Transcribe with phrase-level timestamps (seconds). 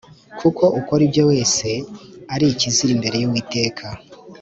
[0.39, 1.67] Kuko ukora ibyo wese
[2.33, 3.85] ari ikizira imbere y’Uwiteka